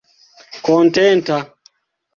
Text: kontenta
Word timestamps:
kontenta 0.65 1.37